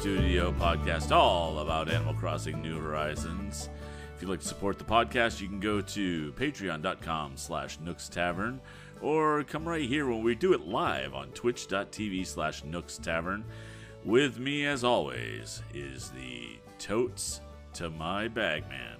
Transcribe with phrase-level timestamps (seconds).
[0.00, 3.68] Studio podcast all about Animal Crossing New Horizons.
[4.16, 8.62] If you'd like to support the podcast, you can go to patreon.com slash Nooks Tavern
[9.02, 13.44] or come right here when we do it live on twitch.tv slash Nooks Tavern.
[14.02, 17.42] With me, as always, is the totes
[17.74, 18.96] to my bagman,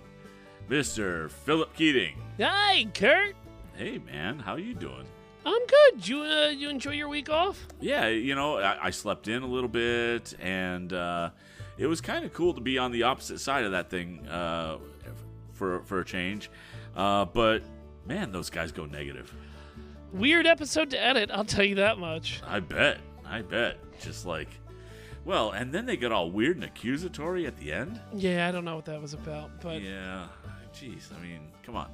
[0.68, 1.30] Mr.
[1.30, 2.18] Philip Keating.
[2.38, 3.36] Hi, Kurt.
[3.74, 5.06] Hey, man, how you doing?
[5.44, 6.08] I'm good.
[6.08, 7.66] You uh, you enjoy your week off?
[7.80, 11.30] Yeah, you know, I, I slept in a little bit, and uh,
[11.78, 14.78] it was kind of cool to be on the opposite side of that thing uh,
[15.54, 16.50] for for a change.
[16.94, 17.62] Uh, but
[18.06, 19.32] man, those guys go negative.
[20.12, 21.30] Weird episode to edit.
[21.32, 22.42] I'll tell you that much.
[22.46, 22.98] I bet.
[23.24, 23.78] I bet.
[24.00, 24.48] Just like,
[25.24, 28.00] well, and then they got all weird and accusatory at the end.
[28.12, 30.26] Yeah, I don't know what that was about, but Yeah.
[30.74, 31.16] Jeez.
[31.16, 31.90] I mean, come on.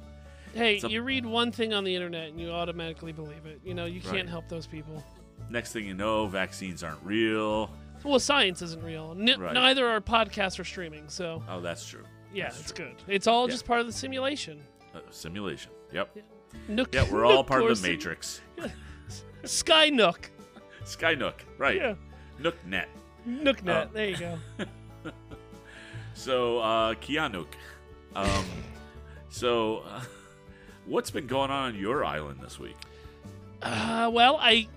[0.53, 3.59] Hey, a- you read one thing on the internet and you automatically believe it.
[3.63, 5.03] You know, you can't help those people.
[5.49, 7.69] Next thing you know, vaccines aren't real.
[8.03, 9.15] Well, science isn't real.
[9.19, 9.53] N- Right.
[9.53, 11.09] Neither are podcasts or streaming.
[11.09, 12.03] So Oh, that's true.
[12.33, 12.85] yeah, That's it's true.
[12.85, 12.95] good.
[13.07, 13.51] It's all Yeah.
[13.51, 14.61] just part of the simulation.
[14.93, 15.71] Uh, simulation.
[15.91, 16.17] Yep.
[16.67, 18.41] Nook, Yeah, we're all part of the Matrix.
[19.43, 20.31] Sky Nook.
[20.83, 21.33] Skynook.
[21.57, 21.75] Right.
[21.77, 21.95] Yeah,
[22.39, 22.85] NookNet.
[23.27, 23.87] NookNet.
[23.87, 23.89] Oh.
[23.93, 24.39] There you go.
[26.13, 27.45] So, uh, Keanu.
[28.15, 28.45] Um,
[29.29, 30.01] so, uh,
[30.87, 32.75] what's been going on on your island this week?
[33.61, 34.67] Uh, well, I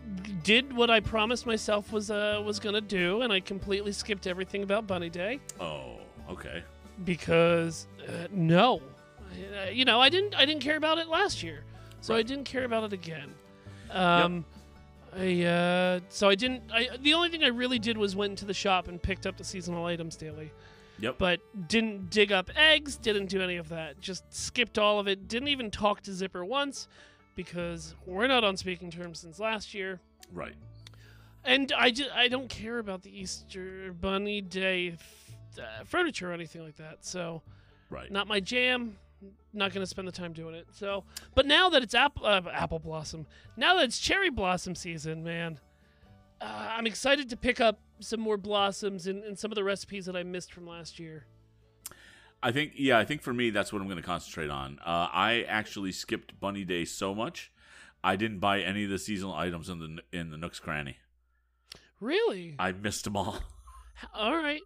[0.43, 4.63] did what I promised myself was uh, was gonna do, and I completely skipped everything
[4.63, 5.97] about Bunny Day Oh,
[6.31, 6.63] okay.
[7.05, 8.81] because uh, no,
[9.67, 11.63] uh, you know I didn't I didn't care about it last year,
[12.01, 13.35] so I didn't care about it again.
[13.91, 14.45] Um,
[15.15, 16.63] I uh, so I didn't.
[16.73, 19.37] I the only thing I really did was went into the shop and picked up
[19.37, 20.53] the seasonal items daily,
[21.01, 21.17] Yep.
[21.19, 22.97] but didn't dig up eggs.
[22.97, 24.01] Didn't do any of that.
[24.01, 25.29] Just skipped all of it.
[25.29, 26.89] Didn't even talk to Zipper once
[27.35, 30.01] because we're not on speaking terms since last year.
[30.33, 30.55] right.
[31.43, 36.35] And I, just, I don't care about the Easter Bunny Day f- uh, furniture or
[36.35, 36.99] anything like that.
[37.01, 37.41] So,
[37.89, 38.11] Right.
[38.13, 38.99] not my jam.
[39.55, 40.67] Not going to spend the time doing it.
[40.73, 43.25] So, but now that it's apple, uh, apple blossom,
[43.57, 45.59] now that it's cherry blossom season, man,
[46.43, 46.45] uh,
[46.77, 50.17] I'm excited to pick up some more blossoms and, and some of the recipes that
[50.17, 51.27] I missed from last year.
[52.43, 54.79] I think, yeah, I think for me, that's what I'm going to concentrate on.
[54.81, 57.53] Uh, I actually skipped Bunny Day so much,
[58.03, 60.97] I didn't buy any of the seasonal items in the in the Nook's Cranny.
[62.01, 62.57] Really?
[62.59, 63.41] I missed them all.
[64.15, 64.63] All right.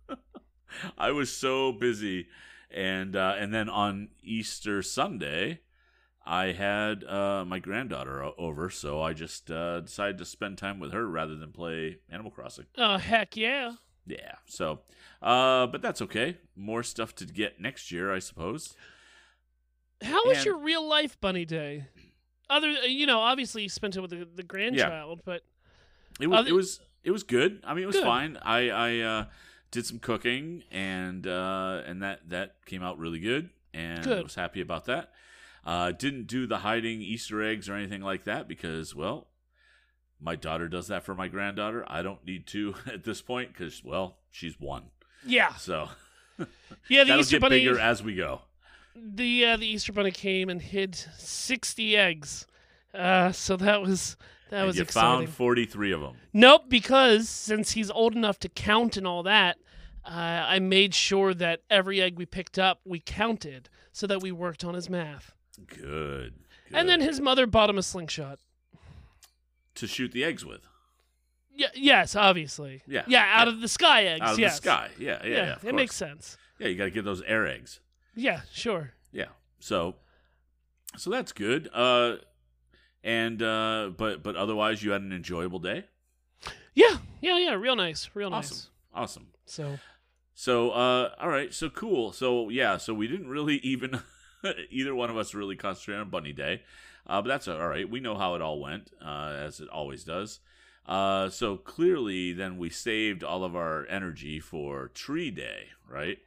[0.96, 2.28] I was so busy,
[2.70, 5.60] and uh, and then on Easter Sunday,
[6.26, 10.92] I had uh, my granddaughter over, so I just uh, decided to spend time with
[10.92, 12.64] her rather than play Animal Crossing.
[12.78, 13.72] Oh, heck yeah.
[14.06, 14.80] Yeah, so,
[15.22, 16.38] uh, but that's okay.
[16.56, 18.74] More stuff to get next year, I suppose.
[20.02, 21.86] How was And- your real life bunny day?
[22.50, 25.42] Other, you know, obviously you spent it with the, the grandchild, but
[26.20, 27.60] It was Other- it was it was good.
[27.64, 28.04] I mean, it was Good.
[28.04, 28.38] fine.
[28.42, 29.24] I I uh,
[29.70, 34.34] did some cooking and uh, and that that came out really good, and I was
[34.34, 35.12] happy about that.
[35.66, 39.28] Uh, didn't do the hiding Easter eggs or anything like that because well,
[40.20, 41.84] my daughter does that for my granddaughter.
[41.88, 44.84] I don't need to at this point because well, she's one,
[45.26, 45.88] yeah, so
[46.38, 47.04] yeah.
[47.04, 48.42] The that'll Easter get bunny, bigger as we go.
[48.94, 52.46] the uh, the Easter bunny came and hid sixty eggs.
[52.92, 54.16] Uh, so that was
[54.50, 55.26] that And was you exciting.
[55.26, 56.16] found forty three of them.
[56.32, 59.56] nope, because since he's old enough to count and all that,
[60.04, 64.30] uh, I made sure that every egg we picked up we counted so that we
[64.30, 65.32] worked on his math.
[65.66, 66.34] Good.
[66.72, 68.38] And then his mother bought him a slingshot.
[69.76, 70.62] to shoot the eggs with
[71.54, 72.82] Yeah, yes, obviously.
[72.86, 73.52] Yeah, yeah, out yeah.
[73.54, 74.22] of the sky eggs.
[74.22, 74.58] out of yes.
[74.58, 74.90] the sky.
[74.98, 75.52] Yeah, yeah, yeah.
[75.54, 76.36] of it makes sense.
[76.58, 77.80] Yeah, you got to get those air eggs.
[78.14, 78.92] Yeah, sure.
[79.12, 79.26] Yeah.
[79.60, 79.96] So
[80.96, 81.68] so that's good.
[81.72, 82.16] Uh
[83.02, 85.84] and uh but but otherwise you had an enjoyable day?
[86.74, 87.54] Yeah, yeah, yeah.
[87.54, 88.68] Real nice, real nice.
[88.92, 89.24] Awesome.
[89.24, 89.26] Awesome.
[89.46, 89.78] So
[90.34, 92.12] So uh all right, so cool.
[92.12, 94.00] So yeah, so we didn't really even
[94.70, 96.62] either one of us really concentrate on bunny day.
[97.06, 97.88] Uh but that's all right.
[97.88, 100.40] We know how it all went, uh as it always does.
[100.86, 106.18] Uh so clearly then we saved all of our energy for tree day, right?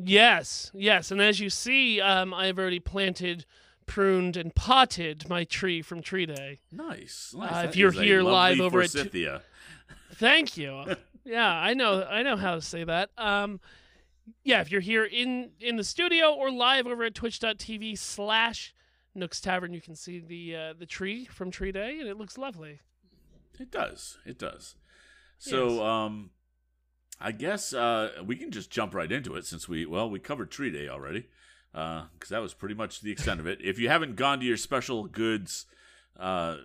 [0.00, 3.44] yes, yes, and as you see, um, I've already planted,
[3.86, 6.60] pruned, and potted my tree from Tree Day.
[6.70, 7.34] Nice.
[7.36, 7.64] Uh, nice.
[7.64, 9.28] if That you're here live over at t-
[10.14, 10.84] Thank you.
[11.24, 13.10] yeah, I know, I know how to say that.
[13.18, 13.60] Um,
[14.44, 18.74] yeah, if you're here in in the studio or live over at Twitch.tv slash
[19.14, 22.38] Nooks Tavern, you can see the uh, the tree from Tree Day, and it looks
[22.38, 22.80] lovely.
[23.58, 24.18] It does.
[24.24, 24.76] It does.
[25.38, 25.80] So, Yes.
[25.80, 26.30] um,
[27.20, 30.50] I guess uh, we can just jump right into it since we well we covered
[30.50, 31.26] Tree Day already
[31.72, 33.58] because that was pretty much the extent of it.
[33.62, 35.66] If you haven't gone to your special goods
[36.18, 36.56] uh,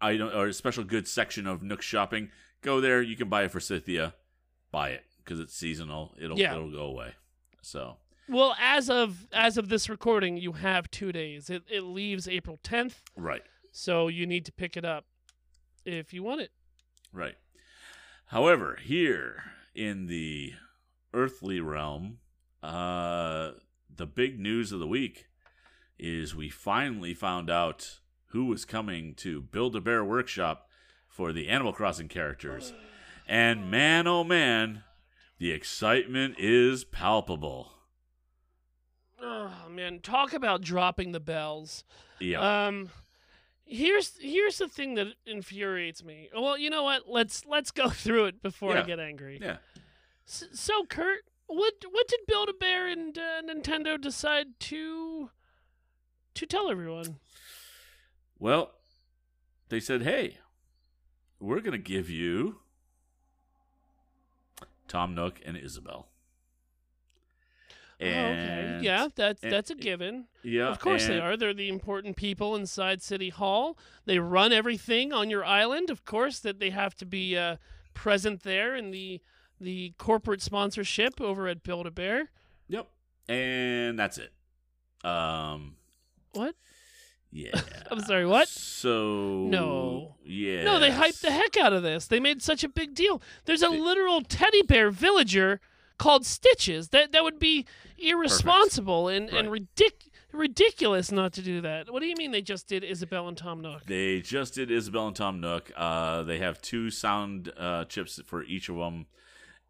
[0.00, 2.30] item or special goods section of Nook Shopping,
[2.62, 3.00] go there.
[3.02, 4.14] You can buy it for forsythia.
[4.70, 5.04] Buy it.
[5.24, 6.14] Because it's seasonal.
[6.20, 6.54] It'll Yeah.
[6.54, 7.14] it'll go away.
[7.62, 7.98] So
[8.28, 11.50] Well, as of as of this recording, you have two days.
[11.50, 15.06] It it leaves April 10th, right, so you need to pick it up
[15.84, 16.52] if you want it.
[17.12, 17.36] right.
[18.26, 20.54] However, here in the
[21.12, 22.18] earthly realm,
[22.62, 23.52] uh,
[23.94, 25.26] the big news of the week
[25.98, 27.98] is we finally found out
[28.28, 30.66] who was coming to Build a Bear Workshop
[31.08, 32.72] for the Animal Crossing characters.
[33.28, 34.84] And man, oh man,
[35.42, 37.72] the excitement is palpable.
[39.20, 41.82] Oh man, talk about dropping the bells.
[42.20, 42.66] Yeah.
[42.68, 42.90] Um,
[43.64, 46.28] here's here's the thing that infuriates me.
[46.32, 47.08] Well, you know what?
[47.08, 49.40] Let's let's go through it before I get angry.
[49.42, 49.56] yeah.
[50.28, 55.30] S- So, Kurt, what what did Build a Bear and uh, Nintendo decide to
[56.34, 57.16] to tell everyone?
[58.38, 58.70] Well,
[59.70, 60.38] they said, "Hey,
[61.40, 62.60] we're going to give you
[64.92, 66.06] Tom Nook and Isabelle."
[68.00, 70.26] Oh, okay, yeah, that's and- that's a given.
[70.42, 70.68] yeah.
[70.68, 71.36] of course they are.
[71.36, 73.78] They're the important people inside City Hall.
[74.06, 75.88] They run everything on your island.
[75.88, 77.56] Of course, that they have to be uh,
[77.94, 79.20] present there in the
[79.60, 82.30] the corporate sponsorship over at Build a Bear.
[82.66, 82.88] Yep,
[83.28, 84.32] and that's it.
[85.04, 85.76] Um,
[86.32, 86.56] What?
[87.32, 87.58] Yeah.
[87.90, 88.26] I'm sorry.
[88.26, 88.46] What?
[88.48, 90.16] So No.
[90.24, 90.64] yeah.
[90.64, 92.06] No, they hyped the heck out of this.
[92.06, 93.22] They made such a big deal.
[93.46, 95.60] There's a They- literal teddy bear villager
[95.98, 96.88] called Stitches.
[96.88, 97.64] That that would be
[97.98, 101.90] irresponsible and and ridic- ridiculous not to do that.
[101.92, 103.84] What do you mean they just did Isabelle and Tom Nook?
[103.86, 105.70] They just did Isabelle and Tom Nook.
[105.76, 109.06] Uh, they have two sound uh, chips for each of them,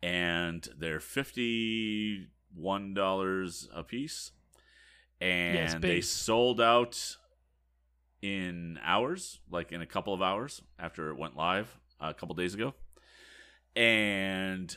[0.03, 4.33] and they're fifty one dollars a piece.
[5.21, 7.17] And they sold out
[8.23, 12.35] in hours, like in a couple of hours after it went live uh, a couple
[12.35, 12.75] days ago.
[13.75, 14.75] And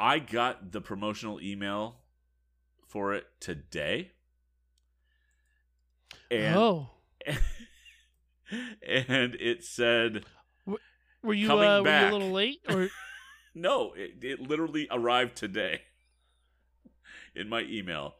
[0.00, 1.96] I got the promotional email
[2.88, 4.10] for it today.
[6.30, 6.90] And oh,
[8.50, 10.24] and it said
[10.66, 12.88] were you uh, were you a little late or?
[13.54, 15.80] no it, it literally arrived today
[17.34, 18.14] in my email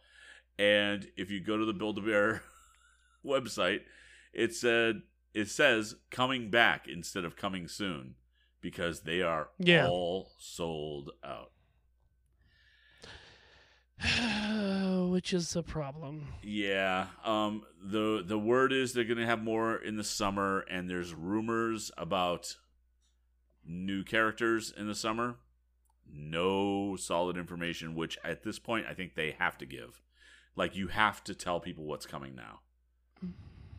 [0.58, 2.42] and if you go to the build a bear
[3.24, 3.80] website
[4.32, 5.02] it said
[5.34, 8.14] it says coming back instead of coming soon
[8.60, 9.86] because they are Yeah.
[9.88, 11.52] all sold out.
[15.10, 16.28] Which is a problem.
[16.42, 21.12] yeah um the the word is they're gonna have more in the summer and there's
[21.14, 22.56] rumors about
[23.66, 25.36] new characters in the summer.
[26.10, 30.00] No solid information which at this point i think they have to give.
[30.54, 32.60] Like you have to tell people what's coming now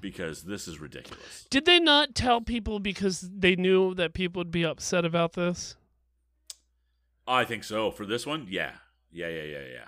[0.01, 4.51] because this is ridiculous Did they not tell people because they knew that people would
[4.51, 5.75] be upset about this?
[7.28, 8.72] i think so for this one yeah
[9.12, 9.88] yeah yeah yeah yeah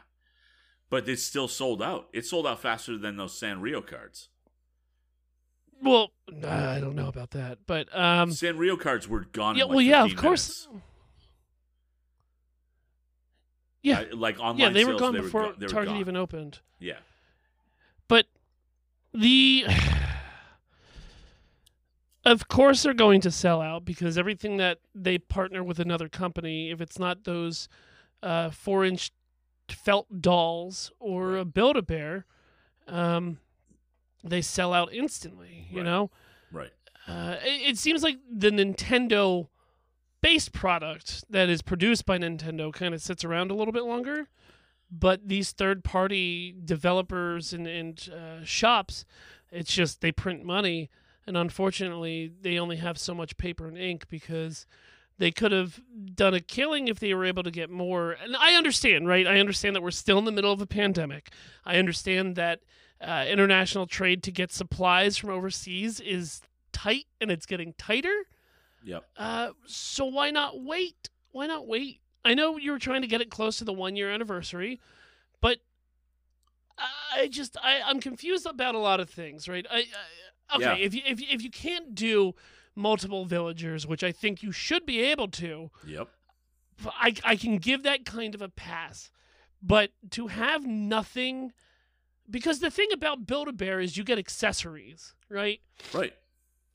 [0.89, 4.29] but it's still sold out It sold out faster than those sanrio cards
[5.81, 6.11] Well,
[6.47, 9.81] I don't know about that, but um, sanrio cards were gone yeah, in like well,
[9.85, 10.67] yeah, of course.
[10.67, 10.85] minutes.
[13.83, 15.99] Yeah, Uh, like online yeah, they were gone they before go- Target gone.
[15.99, 16.59] even opened.
[16.79, 16.99] yeah
[18.07, 18.27] But
[19.13, 19.65] the
[22.25, 26.69] of course they're going to sell out because everything that they partner with another company,
[26.71, 27.67] if it's not those
[28.21, 29.11] uh, four inch
[29.69, 32.25] felt dolls or a Build a Bear,
[32.87, 33.39] um,
[34.23, 35.67] they sell out instantly.
[35.71, 35.85] You Right.
[35.85, 36.11] know,
[36.51, 36.71] right
[37.07, 39.47] uh, it, it seems like the Nintendo
[40.21, 44.27] based product that is produced by Nintendo kind of sits around a little bit longer.
[44.93, 49.05] But these third party developers and, and uh, shops,
[49.49, 50.89] it's just they print money.
[51.27, 54.65] And unfortunately, they only have so much paper and ink because
[55.17, 55.79] they could have
[56.15, 58.13] done a killing if they were able to get more.
[58.13, 59.27] And I understand, right?
[59.27, 61.29] I understand that we're still in the middle of a pandemic.
[61.63, 62.61] I understand that
[62.99, 68.25] uh, international trade to get supplies from overseas is tight and it's getting tighter.
[68.83, 71.09] yep Uh, so why not wait?
[71.31, 71.99] Why not wait?
[72.23, 74.79] I know you were trying to get it close to the one year anniversary,
[75.39, 75.59] but
[77.15, 79.65] I just I, I'm confused about a lot of things, right?
[79.69, 79.83] I, I
[80.55, 80.75] okay, Yeah.
[80.75, 82.35] if you if if you can't do
[82.75, 86.09] multiple villagers, which I think you should be able to, yep
[86.85, 89.11] I I can give that kind of a pass.
[89.61, 91.53] But to have nothing
[92.29, 95.59] because the thing about Build a Bear is you get accessories, right?
[95.93, 96.13] right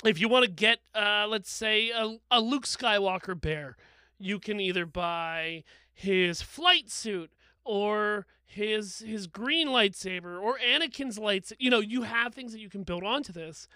[0.04, 3.76] if you want to get uh, let's say a, a luke skywalker bear
[4.18, 7.30] you can either buy his flight suit
[7.66, 12.70] or his his green lightsaber or anakin's lightsaber you know you have things that you
[12.70, 13.68] can build onto this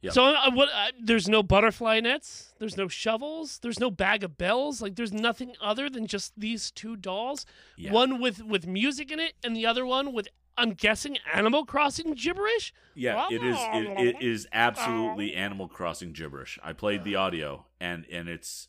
[0.00, 0.12] Yep.
[0.12, 0.68] So uh, what?
[0.72, 2.54] Uh, there's no butterfly nets.
[2.60, 3.58] There's no shovels.
[3.58, 4.80] There's no bag of bells.
[4.80, 7.44] Like there's nothing other than just these two dolls.
[7.76, 7.92] Yeah.
[7.92, 12.14] One with with music in it, and the other one with I'm guessing Animal Crossing
[12.14, 12.72] gibberish.
[12.94, 13.56] Yeah, it is.
[13.58, 16.60] It, it is absolutely Animal Crossing gibberish.
[16.62, 18.68] I played the audio, and and it's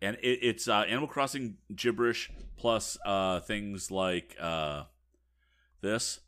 [0.00, 4.84] and it, it's uh, Animal Crossing gibberish plus uh, things like uh,
[5.80, 6.20] this.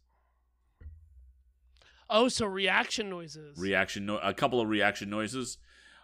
[2.09, 3.57] Oh, so reaction noises.
[3.59, 5.59] reaction, no- a couple of reaction noises,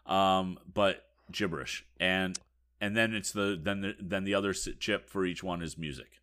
[0.06, 2.38] um, but gibberish, and
[2.80, 6.20] and then it's the then the, then the other chip for each one is music,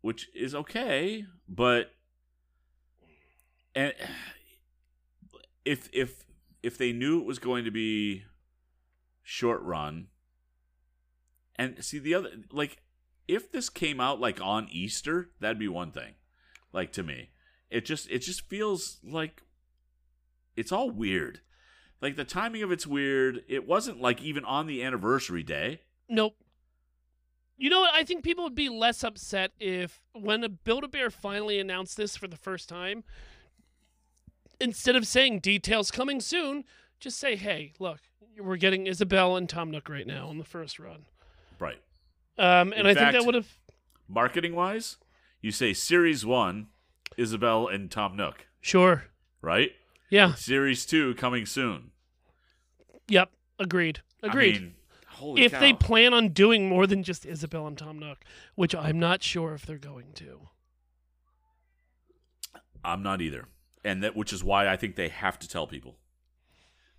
[0.00, 1.92] which is okay, but
[3.74, 3.92] and
[5.64, 6.24] if if
[6.62, 8.24] if they knew it was going to be
[9.24, 10.06] short run,
[11.56, 12.82] and see the other like
[13.26, 16.14] if this came out like on Easter, that'd be one thing,
[16.72, 17.30] like to me
[17.74, 19.42] it just it just feels like
[20.56, 21.40] it's all weird.
[22.00, 23.42] Like the timing of it's weird.
[23.48, 25.80] It wasn't like even on the anniversary day.
[26.08, 26.36] Nope.
[27.56, 27.94] You know what?
[27.94, 32.16] I think people would be less upset if, when Build a Bear finally announced this
[32.16, 33.04] for the first time,
[34.60, 36.64] instead of saying details coming soon,
[37.04, 38.00] just say, hey, look,
[38.40, 41.04] we're getting Isabelle and Tom Nook right now on the first run.
[41.58, 41.78] Right.
[42.38, 43.46] Um, and In I think that would have.
[44.08, 44.96] Marketing wise,
[45.42, 46.68] you say series one,
[47.18, 49.04] Isabelle and Tom Nook, Sure.
[49.42, 49.72] right?
[50.10, 50.34] Yeah.
[50.34, 51.90] Series two coming soon.
[53.08, 53.30] Yep.
[53.58, 54.00] Agreed.
[54.22, 54.56] Agreed.
[54.56, 54.74] I mean,
[55.08, 55.60] holy if cow.
[55.60, 59.52] they plan on doing more than just Isabelle and Tom Nook, which I'm not sure
[59.52, 60.48] if they're going to.
[62.82, 63.46] I'm not either.
[63.84, 65.98] And that which is why I think they have to tell people.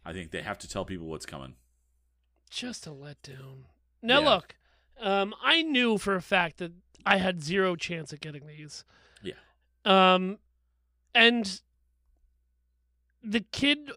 [0.06, 1.56] I think they have to tell people what's coming.
[2.50, 3.64] just a letdown.
[4.02, 4.30] Now Yeah.
[4.30, 4.56] look,
[5.00, 6.72] um, I knew for a fact that
[7.06, 8.86] I had zero chance at getting these.
[9.22, 9.34] Yeah.
[9.84, 10.40] Um,
[11.14, 11.60] and
[13.24, 13.92] the kid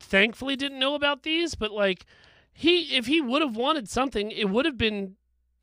[0.00, 2.06] thankfully didn't know about these, but like
[2.52, 5.16] he, if he would have wanted something, it would have been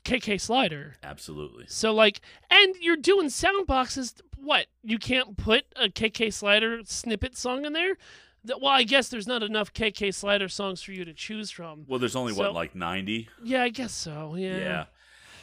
[0.03, 0.95] KK Slider.
[1.01, 1.65] Absolutely.
[1.67, 4.13] So like, and you're doing sound boxes.
[4.37, 7.97] What you can't put a KK Slider snippet song in there?
[8.45, 11.85] Well, I guess there's not enough KK Slider songs for you to choose from.
[11.87, 13.29] Well, there's only So- what like 90.
[13.43, 14.35] Yeah, I guess so.
[14.35, 14.57] Yeah.
[14.57, 14.85] Yeah.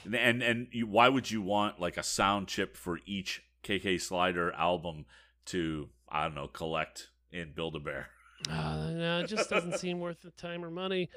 [0.04, 4.00] And and, and you, why would you want like a sound chip for each KK
[4.00, 5.04] Slider album
[5.46, 8.08] to I don't know collect in Build a Bear?
[8.50, 11.10] Uh, no, it just doesn't seem worth the time or money.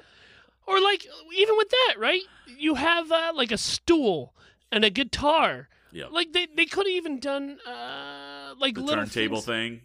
[0.66, 2.22] Or like even with that, right?
[2.58, 4.34] You have uh, like a stool
[4.72, 5.68] and a guitar.
[5.92, 6.06] Yeah.
[6.10, 9.80] Like they, they could have even done uh, like The little turntable things- thing.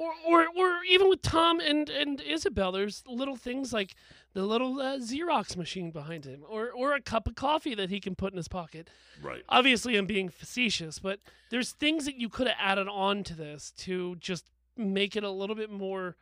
[0.00, 3.94] Or, or or even with Tom and and Isabelle, there's little things like
[4.32, 8.00] the little uh, Xerox machine behind him, or or a cup of coffee that he
[8.00, 8.88] can put in his pocket.
[9.22, 9.42] Right.
[9.50, 13.72] Obviously, I'm being facetious, but there's things that you could have added on to this
[13.78, 16.16] to just make it a little bit more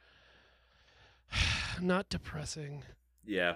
[1.81, 2.83] not depressing.
[3.25, 3.55] Yeah.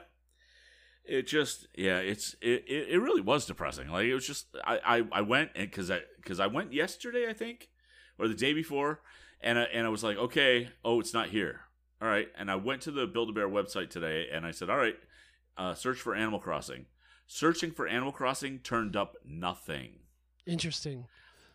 [1.05, 3.89] It just yeah, it's it, it, it really was depressing.
[3.89, 7.29] Like it was just I I, I went and because I because I went yesterday
[7.29, 7.71] I think
[8.21, 9.01] or the day before
[9.43, 11.61] and I, and I was like okay oh it's not here
[12.01, 14.71] all right and I went to the Build a Bear website today and I said
[14.71, 14.97] all right
[15.57, 16.87] uh, search for Animal Crossing
[17.27, 20.01] searching for Animal Crossing turned up nothing
[20.47, 21.07] Interesting.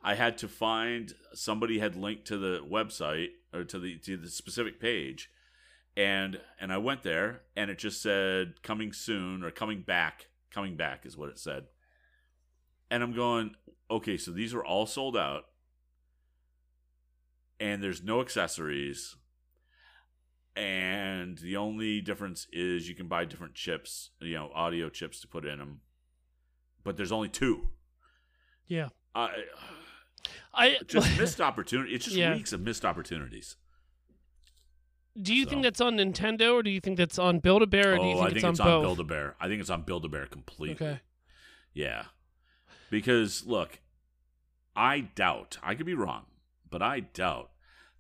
[0.02, 4.30] I had to find somebody had linked to the website or to the to the
[4.30, 5.30] specific page,
[5.96, 10.28] and and I went there and it just said coming soon or coming back.
[10.52, 11.66] Coming back is what it said.
[12.90, 13.52] And I'm going,
[13.92, 15.44] okay, so these are all sold out,
[17.60, 19.16] and there's no accessories,
[20.56, 25.28] and the only difference is you can buy different chips, you know, audio chips to
[25.28, 25.82] put in them,
[26.84, 27.70] but there's only two.
[28.68, 28.90] Yeah.
[29.16, 29.44] I
[30.54, 31.94] I just missed opportunity.
[31.94, 32.34] It's just Yeah.
[32.36, 33.56] weeks of missed opportunities.
[35.22, 37.94] do you think that's on Nintendo or do you think that's on Build a Bear
[37.96, 38.68] or do you oh, think I think on it's both?
[38.68, 39.36] on Build a Bear.
[39.40, 40.76] I think it's on Build a Bear completely.
[40.88, 41.00] okay.
[41.74, 42.06] Yeah,
[42.90, 43.80] because look,
[44.76, 45.58] I doubt.
[45.64, 46.26] I could be wrong,
[46.70, 47.52] but I doubt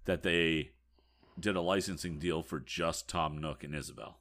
[0.05, 0.71] that they
[1.39, 4.19] did a licensing deal for just Tom Nook and Isabelle.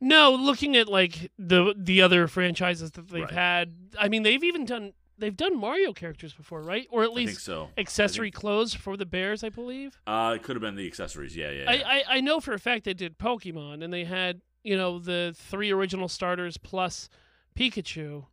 [0.00, 3.30] No, looking at like the the other franchises that they've Right.
[3.32, 6.86] had, I mean, they've even done they've done Mario characters before, right?
[6.90, 7.70] Or at least so.
[7.78, 9.98] accessory clothes for the bears, I believe.
[10.06, 11.34] Uh, it could have been the accessories.
[11.34, 11.72] Yeah, yeah.
[11.72, 11.82] yeah.
[11.86, 14.98] I, I I know for a fact they did Pokemon, and they had you know
[14.98, 17.08] the three original starters plus
[17.56, 18.26] Pikachu.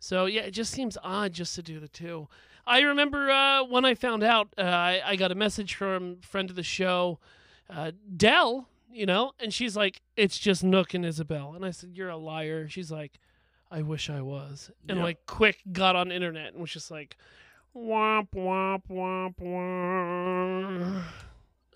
[0.00, 2.28] So yeah, it just seems odd just to do the two.
[2.66, 6.50] I remember uh, when I found out, uh, I, I got a message from friend
[6.50, 7.18] of the show,
[7.70, 11.90] uh, Dell, you know, and she's like, "It's just Nook and Isabelle," and I said,
[11.94, 13.18] "You're a liar." She's like,
[13.70, 15.04] "I wish I was," and Yeah.
[15.04, 17.16] like quick got on internet and was just like,
[17.74, 21.02] Womp womp womp womp.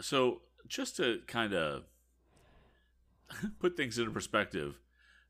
[0.00, 1.84] So, just to kind of
[3.60, 4.78] put things into perspective,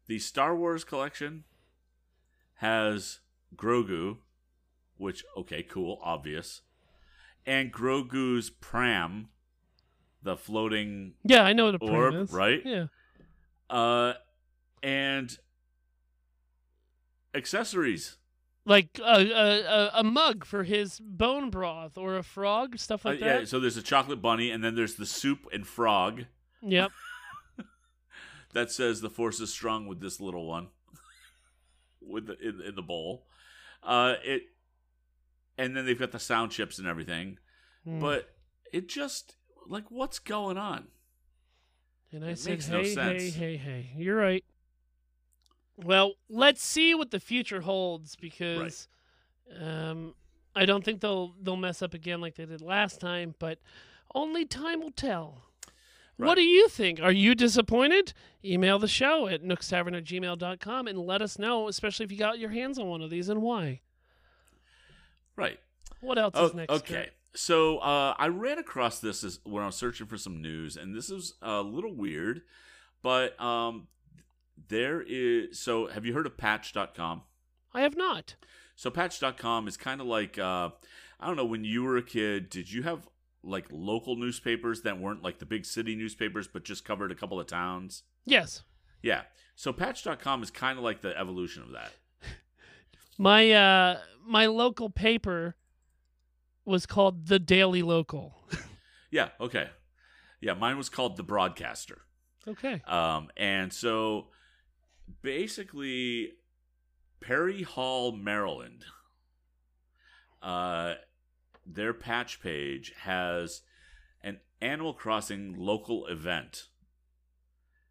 [0.07, 1.45] the Star Wars collection
[2.57, 3.19] has
[3.57, 4.19] Grogu,
[5.01, 6.61] which, okay, cool, obvious,
[7.47, 9.29] and Grogu's pram,
[10.23, 12.31] the floating, Yeah, I know what a pram Orb, is.
[12.33, 12.61] right?
[12.65, 12.87] Yeah.
[13.71, 14.13] uh,
[14.83, 15.37] and
[17.35, 18.17] accessories.
[18.67, 23.21] Like a, a, a, mug for his bone broth or a frog, stuff Uh, like
[23.21, 23.39] yeah, that.
[23.41, 26.27] Yeah, so there's a chocolate bunny, and then there's the soup and frog
[26.63, 26.91] Yep.
[28.53, 30.69] that says the force is strong with this little one,
[32.03, 33.25] with the, in, in the bowl.
[33.83, 34.43] Uh, it,
[35.61, 37.39] and then they've got the sound chips and everything,
[37.87, 38.01] Mm.
[38.01, 38.35] but
[38.73, 39.37] it just
[39.67, 40.89] like what's going on?
[42.13, 43.35] And I It said, makes hey, no hey, sense.
[43.35, 43.91] hey, hey.
[43.97, 44.45] You're right.
[45.77, 48.89] Well, let's see what the future holds because
[49.59, 50.15] um,
[50.55, 53.59] I don't think they'll they'll mess up again like they did last time, but
[54.15, 55.45] only time will tell.
[56.17, 57.01] What do you think?
[57.01, 58.13] Are you disappointed?
[58.45, 62.39] Email the show at nookstavern at gmail.com and let us know, especially if you got
[62.39, 63.81] your hands on one of these and why.
[65.41, 65.59] Right.
[66.01, 66.73] What else Oh, is next?
[66.73, 67.09] okay.
[67.35, 70.95] So uh, I ran across this as, when I was searching for some news, and
[70.95, 72.43] this is a little weird,
[73.03, 73.87] but um,
[74.69, 75.59] there is.
[75.61, 77.23] So have you heard of Patch.com?
[77.73, 78.35] I have not.
[78.77, 80.71] So Patch.com is kind of like uh,
[81.21, 81.45] I don't know.
[81.45, 83.09] When you were a kid, did you have
[83.43, 87.39] like local newspapers that weren't like the big city newspapers, but just covered a couple
[87.41, 88.03] of towns?
[88.27, 88.63] Yes.
[89.03, 89.23] Yeah.
[89.55, 91.93] So Patch.com is kind of like the evolution of that.
[93.21, 95.55] My uh my local paper
[96.65, 98.35] was called The Daily Local.
[99.13, 99.31] Yeah.
[99.41, 99.69] Okay.
[100.41, 100.55] Yeah.
[100.55, 102.03] Mine was called the Broadcaster.
[102.47, 102.81] Okay.
[102.87, 104.29] Um, and so
[105.21, 106.35] basically,
[107.21, 108.85] Perry Hall, Maryland,
[110.43, 110.95] uh,
[111.67, 113.63] their patch page has
[114.23, 116.69] an Animal Crossing local event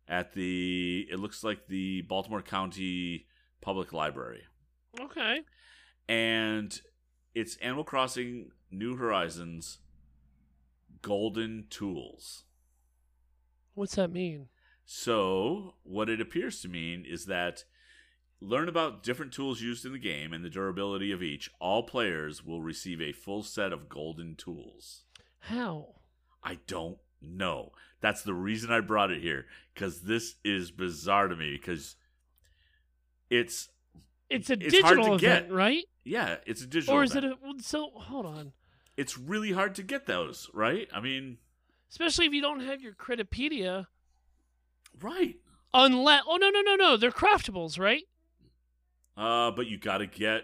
[0.08, 3.28] at the, it looks like the Baltimore County
[3.60, 4.44] Public Library.
[5.00, 5.42] Okay.
[6.08, 6.80] And
[7.36, 9.80] it's Animal Crossing New Horizons
[11.02, 12.44] Golden Tools.
[13.76, 14.48] What's that mean?
[14.86, 17.64] So, what it appears to mean is that
[18.42, 21.50] learn about different tools used in the game and the durability of each.
[21.60, 25.04] All players will receive a full set of golden tools.
[25.42, 25.96] How?
[26.44, 27.72] I don't know.
[28.02, 31.96] That's the reason I brought it here because this is bizarre to me because
[33.30, 33.70] it's
[34.30, 35.54] It's a It's hard digital to event, get.
[35.56, 35.86] right?
[36.04, 36.96] yeah, it's a digital.
[36.96, 38.54] Or is it a so hold on.
[38.98, 40.88] It's really hard to get those, right?
[40.94, 41.38] I mean,
[41.90, 43.88] Especially if you don't have your Critterpedia.
[45.02, 45.36] right.
[45.74, 48.04] Unless oh no no no no, they're craftables, right?
[49.18, 50.44] Uh, but you got to get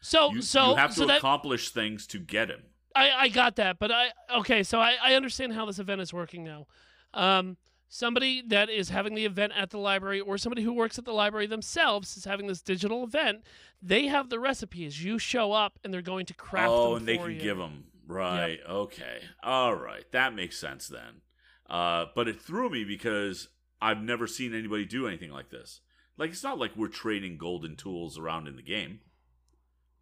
[0.00, 2.62] So you, so you have to so that accomplish things to get him.
[2.96, 6.12] I, I got that, but I okay, so I, I understand how this event is
[6.12, 6.66] working now.
[7.12, 7.56] Um,
[7.88, 11.12] somebody that is having the event at the library, or somebody who works at the
[11.12, 13.42] library themselves is having this digital event.
[13.82, 15.04] They have the recipes.
[15.04, 17.40] You show up, and they're going to craft them oh, and they can you.
[17.40, 18.58] give them right.
[18.68, 21.22] Okay, all right, that makes sense then.
[21.68, 23.48] Uh, but it threw me because
[23.80, 25.80] I've never seen anybody do anything like this.
[26.16, 29.00] Like it's not like we're trading golden tools around in the game.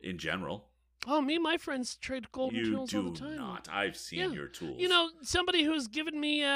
[0.00, 0.71] In general,
[1.06, 3.36] Oh, me and my friends trade golden you tools all do the time.
[3.36, 3.68] not.
[3.72, 4.30] I've seen Yeah.
[4.32, 4.80] your tools.
[4.80, 6.46] You know, somebody who's given me a,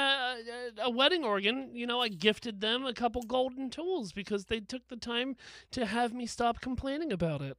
[0.79, 4.59] a, a wedding organ, you know, I gifted them a couple golden tools because they
[4.61, 5.35] took the time
[5.71, 7.57] to have me stop complaining about it.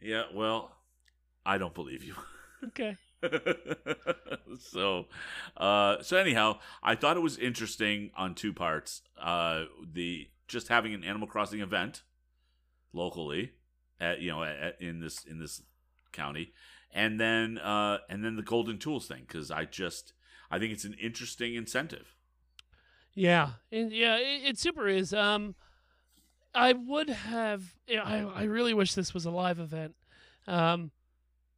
[0.00, 0.24] Yeah.
[0.34, 0.72] Well,
[1.46, 2.14] I don't believe you.
[2.64, 2.96] Okay.
[4.58, 5.06] so
[5.56, 10.92] uh so anyhow i thought it was interesting on two parts uh the just having
[10.92, 12.02] an animal crossing event
[12.92, 13.52] locally
[14.00, 15.62] at you know at, in this in this
[16.14, 16.52] county
[16.92, 20.12] and then uh and then the golden tools thing because i just
[20.50, 22.14] i think it's an interesting incentive
[23.14, 25.12] Yeah, and yeah, it, it super is.
[25.14, 25.54] Um,
[26.54, 27.62] I would have.
[27.88, 29.94] I I really wish this was a live event,
[30.48, 30.90] um,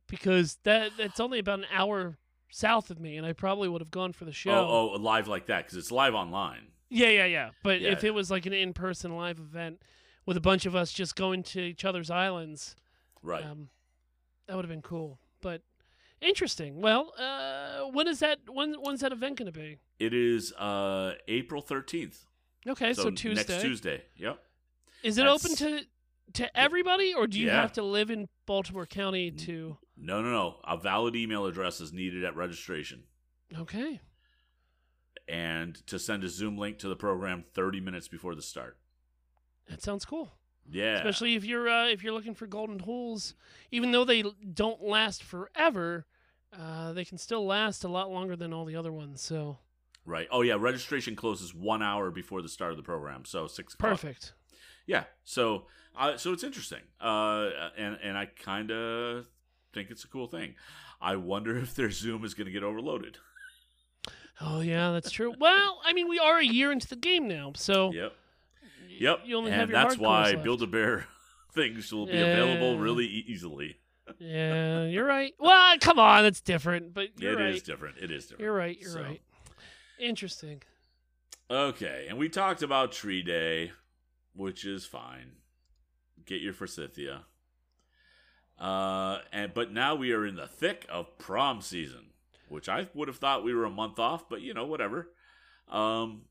[0.06, 2.18] because that that's only about an hour
[2.50, 4.50] south of me, and I probably would have gone for the show.
[4.52, 7.50] oh oh live like that because it's live online Yeah, yeah, yeah.
[7.62, 7.92] But Yeah.
[7.92, 9.80] if it was like an in-person live event
[10.26, 12.76] with a bunch of us just going to each other's islands,
[13.22, 13.68] right um,
[14.46, 15.18] that would have been cool.
[15.40, 15.62] But
[16.20, 16.80] interesting.
[16.80, 18.38] Well, uh, when is that?
[18.50, 19.78] When when's that event going to be?
[19.98, 22.26] it is uh april 13th
[22.68, 23.54] Okay, so, Tuesday.
[23.54, 24.38] next tuesday yep
[25.02, 25.86] Is it That's- open to
[26.34, 27.62] to everybody, or do you Yeah.
[27.62, 29.78] have to live in Baltimore County to?
[29.96, 30.60] No, no, no.
[30.64, 33.04] A valid email address is needed at registration.
[33.56, 34.00] Okay,
[35.28, 38.76] And to send a Zoom link to the program 30 minutes before the start.
[39.68, 40.32] that sounds cool.
[40.70, 40.96] Yeah.
[40.96, 43.34] especially if you're uh, if you're looking for golden tools,
[43.70, 44.22] Even though they
[44.54, 46.06] don't last forever,
[46.58, 49.20] uh, they can still last a lot longer than all the other ones.
[49.20, 49.58] So
[50.04, 50.28] Right.
[50.30, 50.56] Oh yeah.
[50.58, 53.90] Registration closes one hour before the start of the program, so six o'clock.
[53.92, 54.32] perfect.
[54.86, 55.04] Yeah.
[55.24, 55.66] So,
[55.98, 59.26] uh, so it's interesting, uh, and and I kind of
[59.72, 60.54] think it's a cool thing.
[61.00, 63.18] I wonder if their Zoom is going to get overloaded.
[64.40, 65.34] Oh yeah, that's true.
[65.40, 68.12] well, I mean, we are a year into the game now, so Yep.
[69.00, 69.20] Yep.
[69.24, 70.44] you only have and your that's why left.
[70.44, 71.06] Build a Bear
[71.54, 73.76] things will be available really easily.
[74.18, 75.34] Yeah, you're right.
[75.40, 76.94] Well, come on, it's different.
[76.94, 77.64] But It you're is right.
[77.64, 77.98] different.
[77.98, 78.42] It is different.
[78.42, 78.78] You're right.
[78.80, 79.20] You're So- right.
[79.98, 80.62] Interesting.
[81.50, 83.72] Okay, and we talked about Tree Day,
[84.34, 85.32] which is fine.
[86.24, 87.22] Get your forsythia.
[88.58, 92.06] Uh, and but now we are in the thick of prom season,
[92.48, 95.12] which I would have thought we were a month off, but you know, whatever.
[95.68, 96.22] Um,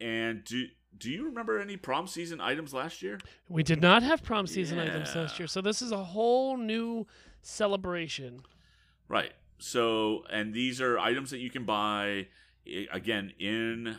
[0.00, 3.18] and do do you remember any prom season items last year?
[3.48, 7.06] We did not have prom season items last year, so this is a whole new
[7.42, 8.42] celebration.
[9.08, 9.32] Right.
[9.58, 12.28] So, and these are items that you can buy
[12.92, 13.96] again in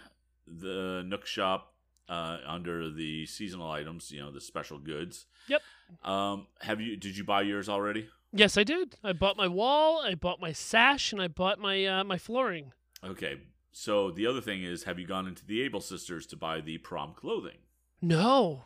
[0.47, 1.73] the Nook shop
[2.07, 4.11] uh, under the seasonal items.
[4.11, 5.25] You know, the special goods.
[5.47, 5.61] Yep.
[6.03, 6.95] Um, have you?
[6.95, 8.07] Did you buy yours already?
[8.31, 8.95] Yes, I did.
[9.03, 12.71] I bought my wall, I bought my sash, and I bought my uh, my flooring.
[13.03, 13.39] Okay.
[13.79, 16.79] So the other thing is, have you gone into the Able Sisters to buy the
[16.79, 17.59] prom clothing?
[18.01, 18.63] No.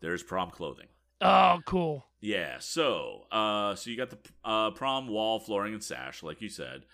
[0.00, 0.86] There's prom clothing.
[1.20, 2.06] Oh, cool.
[2.22, 2.56] Yeah.
[2.60, 6.86] So, uh, so you got the uh, prom wall, flooring, and sash, like you said.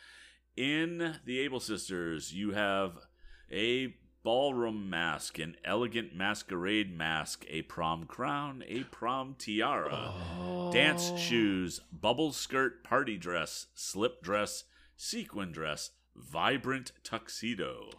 [0.56, 2.98] In the Able Sisters, you have
[3.48, 3.94] a
[4.24, 10.12] ballroom mask, an elegant masquerade mask, a prom crown, a prom tiara,
[10.72, 11.16] dance Oh.
[11.16, 14.64] shoes, bubble skirt, party dress, slip dress,
[14.96, 17.90] sequin dress, vibrant tuxedo.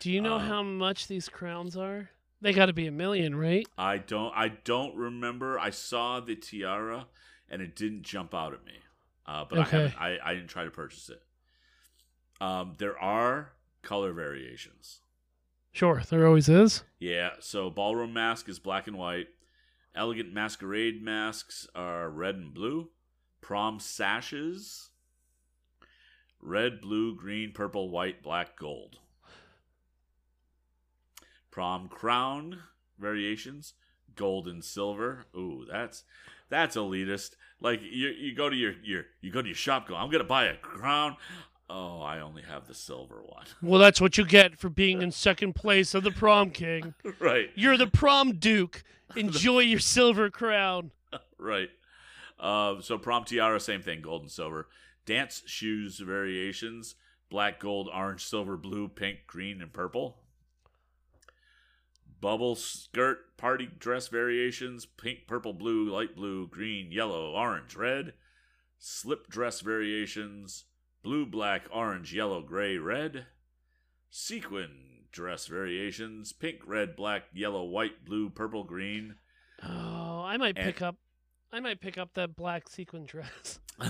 [0.00, 2.10] Do you know Um, how much these crowns are?
[2.40, 3.66] They got to be a million, right?
[3.78, 5.58] I don't I don't remember.
[5.58, 7.06] I saw the tiara
[7.48, 8.74] and it didn't jump out at me.
[9.26, 9.76] Uh, but Okay.
[9.76, 11.22] I, haven't, I I didn't try to purchase it.
[12.40, 15.00] Um, there are color variations.
[15.70, 16.82] Sure, there always is.
[16.98, 19.28] Yeah, so ballroom mask is black and white.
[19.94, 22.90] Elegant masquerade masks are red and blue.
[23.40, 24.90] Prom sashes
[26.42, 28.98] red, blue, green, purple, white, black, gold.
[31.50, 32.60] Prom crown
[32.98, 33.74] variations
[34.16, 35.26] gold and silver.
[35.36, 36.04] Ooh, that's
[36.48, 37.36] that's elitist.
[37.60, 40.22] Like you you go to your your you go to your shop go, I'm going
[40.22, 41.16] to buy a crown.
[41.70, 43.46] Oh, I only have the silver one.
[43.62, 46.94] Well, that's what you get for being in second place of the prom king.
[47.18, 47.48] right.
[47.54, 48.84] You're the prom duke.
[49.16, 50.90] Enjoy your silver crown.
[51.38, 51.70] Right.
[52.38, 54.66] Uh, so prom tiara, same thing, gold and silver.
[55.04, 56.94] Dance shoes variations:
[57.28, 60.18] black, gold, orange, silver, blue, pink, green, and purple.
[62.20, 68.14] Bubble skirt party dress variations: pink, purple, blue, light blue, green, yellow, orange, red.
[68.78, 70.64] Slip dress variations:
[71.02, 73.26] blue, black, orange, yellow, gray, red.
[74.08, 79.16] Sequin dress variations: pink, red, black, yellow, white, blue, purple, green.
[79.64, 80.96] Oh, I might And- pick up.
[81.52, 83.58] I might pick up that black sequin dress.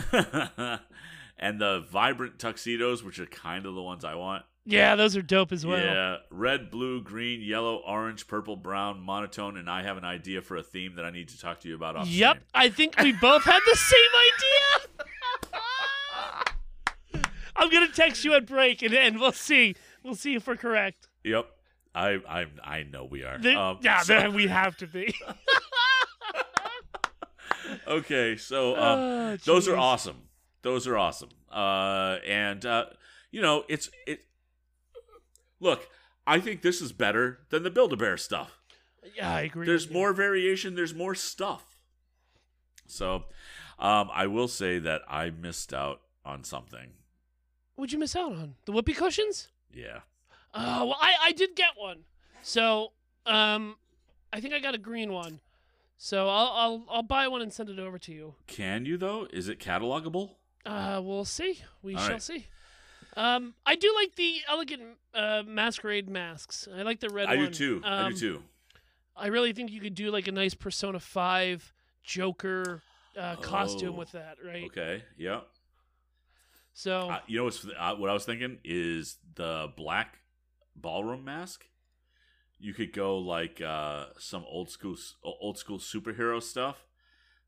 [1.38, 4.44] and the vibrant tuxedos, which are kind of the ones I want.
[4.64, 5.78] Yeah, those are dope as well.
[5.80, 10.56] Yeah, red, blue, green, yellow, orange, purple, brown, monotone, and I have an idea for
[10.56, 11.96] a theme that I need to talk to you about.
[11.96, 12.44] Off Yep, stream.
[12.54, 13.98] I think we both had the same
[15.52, 17.22] idea.
[17.56, 19.74] I'm gonna text you at break, and, and we'll see.
[20.04, 21.08] We'll see if we're correct.
[21.24, 21.46] Yep.
[21.94, 23.38] I I I know we are.
[23.38, 25.12] The- Um, yeah, so- we have to be.
[27.98, 30.28] Okay, so um, Oh, those are awesome.
[30.62, 31.30] Those are awesome.
[31.50, 32.86] Uh, and uh,
[33.30, 34.24] you know, it's it.
[35.60, 35.88] Look,
[36.26, 38.58] I think this is better than the Build a Bear stuff.
[39.16, 39.66] Yeah, I agree.
[39.66, 39.92] there's you.
[39.92, 41.76] more variation there's more stuff
[42.86, 43.24] so
[43.80, 46.90] um, i will say that i missed out on something
[47.74, 48.54] What'd you miss out on?
[48.64, 49.48] The whoopee cushions?
[49.74, 50.00] yeah
[50.54, 52.04] Oh, well, I I did get one.
[52.42, 52.92] So,
[53.26, 53.76] um,
[54.32, 55.40] I think I got a green one.
[56.04, 58.34] So I'll I'll I'll buy one and send it over to you.
[58.48, 60.30] can you though is it catalogable
[60.66, 61.60] Uh, we'll see.
[61.80, 62.22] We All shall right.
[62.22, 62.46] see.
[63.16, 64.82] Um, I do like the elegant
[65.14, 66.66] uh, masquerade masks.
[66.76, 67.38] I like the red one.
[67.38, 67.52] i one.
[67.52, 68.42] do too i Um, do too
[69.16, 72.82] I really think you could do like a nice Persona Five Joker
[73.16, 74.64] uh, costume Oh, with that, right?
[74.64, 75.42] okay yeah
[76.74, 80.18] So uh, you know what's uh, what i was thinking is the black
[80.74, 81.64] ballroom mask
[82.62, 86.76] you could go like uh, some old school old school superhero stuff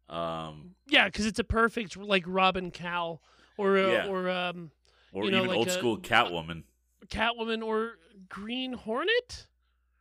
[0.09, 3.21] um, yeah, because it's a perfect like Robin Cow
[3.57, 4.07] or uh, Yeah.
[4.09, 4.71] or um,
[5.13, 6.65] or You know, even like old school catwoman
[7.07, 7.93] Catwoman or
[8.29, 9.47] Green Hornet.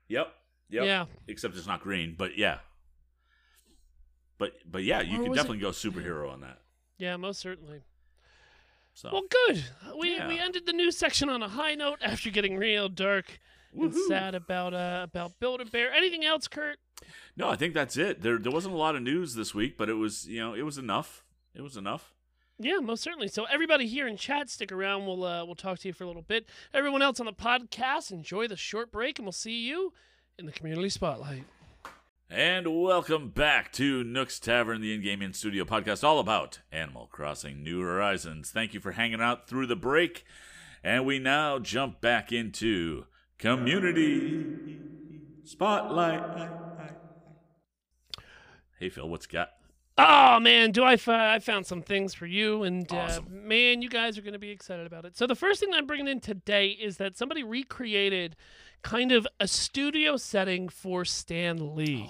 [0.08, 0.34] yep
[0.69, 2.58] yep Yeah, except it's not green but yeah
[4.38, 6.60] but but yeah, you Or could was it- definitely go superhero on that.
[6.97, 7.84] Yeah, most certainly.
[8.93, 9.63] So Well, good.
[9.99, 10.28] We Yeah.
[10.28, 13.39] we ended the news section on a high note after getting real dark
[13.76, 15.92] and sad about uh about Build a Bear.
[15.94, 16.78] Anything else, Kurt?
[17.36, 18.22] no, I think that's it.
[18.22, 20.64] There there wasn't a lot of news this week, but it was you know it
[20.64, 21.24] was enough.
[21.56, 22.14] It was enough.
[22.60, 23.28] Yeah, most certainly.
[23.28, 25.06] So everybody here in chat, stick around.
[25.06, 26.48] We'll uh, we'll talk to you for a little bit.
[26.74, 29.94] Everyone else on the podcast, enjoy the short break, and we'll see you
[30.38, 31.44] in the community spotlight.
[32.30, 37.64] And welcome back to Nook's Tavern, the in-game in studio podcast, all about Animal Crossing:
[37.64, 38.50] New Horizons.
[38.52, 40.24] Thank you for hanging out through the break,
[40.84, 43.06] and we now jump back into
[43.44, 44.80] community
[45.44, 46.50] spotlight.
[48.80, 49.50] Hey Phil, what's got?
[49.98, 50.98] Oh man, do I?
[51.08, 54.50] I found some things for you, and uh, man, you guys are going to be
[54.50, 55.18] excited about it.
[55.18, 58.38] So the first thing I'm bringing in today is that somebody recreated
[58.82, 62.10] kind of a studio setting for Stan Lee.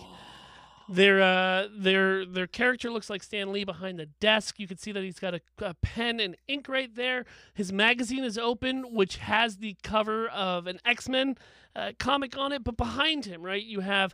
[0.94, 4.60] Their uh, their their character looks like Stan Lee behind the desk.
[4.60, 7.26] You can see that he's got a, a pen and ink right there.
[7.56, 11.36] His magazine is open, which has the cover of an X Men
[11.76, 12.64] uh, comic on it.
[12.64, 14.14] But behind him, right, you have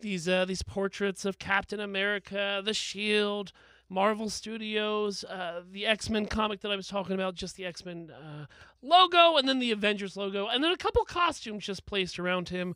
[0.00, 3.52] these uh, these portraits of Captain America, the Shield,
[3.90, 7.84] Marvel Studios, uh, the X Men comic that I was talking about, just the X
[7.84, 8.46] Men uh,
[8.80, 12.74] logo, and then the Avengers logo, and then a couple costumes just placed around him,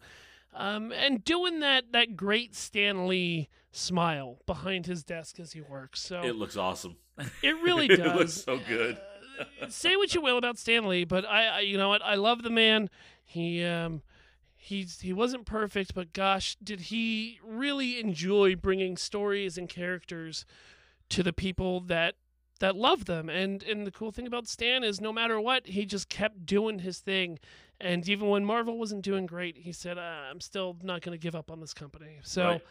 [0.53, 6.01] um, and doing that that great Stan Lee smile behind his desk as he works.
[6.01, 6.97] So It looks awesome.
[7.43, 7.99] it really does.
[7.99, 8.99] it looks so good.
[9.39, 12.03] Uh, say what you will about Stan Lee, but I, I, you know what?
[12.03, 12.91] I love the man.
[13.25, 14.03] He, um,
[14.57, 20.45] he's he wasn't perfect, but gosh, did he really enjoy bringing stories and characters
[21.11, 22.15] to the people that
[22.61, 23.29] that love them.
[23.29, 26.79] And and the cool thing about Stan is, no matter what, he just kept doing
[26.79, 27.39] his thing.
[27.81, 31.23] And even when Marvel wasn't doing great, he said, uh, "I'm still not going to
[31.23, 32.45] give up on this company." So.
[32.47, 32.63] Right.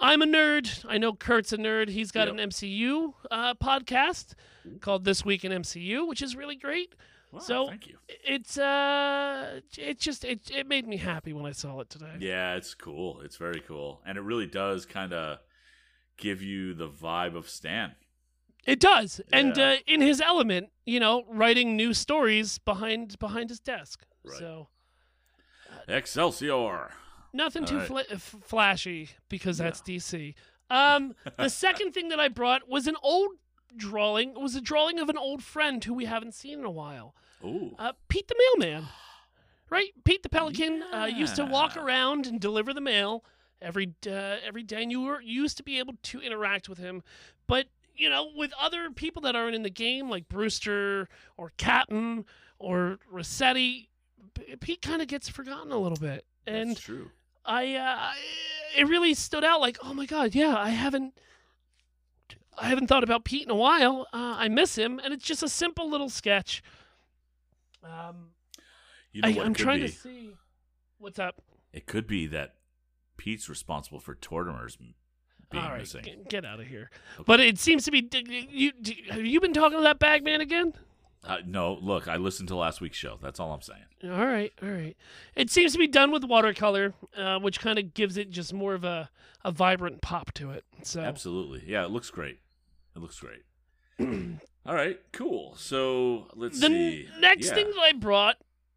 [0.00, 0.84] I'm a nerd.
[0.86, 1.88] I know Kurt's a nerd.
[1.88, 2.34] He's got Yep.
[2.38, 4.34] an MCU uh, podcast
[4.80, 6.94] called This Week in MCU, which is really great.
[7.32, 7.96] Wow, So- thank you.
[8.08, 12.14] It's uh, it just it it made me happy when I saw it today.
[12.18, 13.20] Yeah, it's cool.
[13.22, 15.38] It's very cool, and it really does kind of
[16.18, 17.92] give you the vibe of Stan.
[18.66, 23.60] It does, and uh, in his element, you know, writing new stories behind behind his
[23.60, 24.04] desk.
[24.26, 24.38] Right.
[24.38, 24.68] So
[25.88, 26.90] Excelsior.
[27.32, 27.86] nothing All too right.
[27.86, 30.34] fla- f- flashy because that's DC.
[30.70, 33.32] Um, the second thing that I brought was an old
[33.76, 34.30] drawing.
[34.30, 37.14] It was a drawing of an old friend who we haven't seen in a while.
[37.44, 37.74] Ooh.
[37.78, 38.86] Uh, Pete the mailman,
[39.70, 39.90] right?
[40.04, 43.24] Pete the pelican uh, used to walk around and deliver the mail
[43.60, 46.78] every uh, every day, and you were you used to be able to interact with
[46.78, 47.02] him.
[47.46, 52.24] But you know, with other people that aren't in the game, like Brewster or Captain
[52.58, 53.88] or Resetti,
[54.60, 56.24] Pete kind of gets forgotten a little bit.
[56.46, 57.10] And That's true.
[57.44, 58.10] I, uh,
[58.76, 59.60] it really stood out.
[59.60, 61.14] Like, oh my god, yeah, I haven't.
[62.58, 64.06] I haven't thought about Pete in a while.
[64.14, 66.62] Uh, I miss him, and it's just a simple little sketch.
[67.84, 68.30] Um,
[69.12, 69.88] You know I, I'm trying be?
[69.88, 70.30] to see
[70.98, 71.42] what's up.
[71.72, 72.54] It could be that
[73.18, 74.94] Pete's responsible for Tortimer's being
[75.54, 76.02] All right, missing.
[76.02, 76.90] get, get out of here.
[77.16, 77.24] Okay.
[77.26, 78.00] But it seems to be.
[78.00, 80.72] d- You, d have you been talking to that bagman again?
[81.24, 83.18] Uh, no, look, I listened to last week's show.
[83.20, 83.82] That's all I'm saying.
[84.04, 84.96] All right, all right.
[85.34, 88.74] It seems to be done with watercolor, uh, which kind of gives it just more
[88.74, 89.10] of a,
[89.44, 90.64] a vibrant pop to it.
[90.82, 91.64] So Absolutely.
[91.66, 92.38] Yeah, it looks great.
[92.94, 93.42] It looks great.
[94.66, 95.54] all right, cool.
[95.56, 97.08] So let's the see.
[97.12, 97.54] n- next Yeah.
[97.54, 98.36] thing that I brought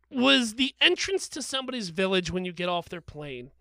[0.09, 3.51] was the entrance to somebody's village when you get off their plane.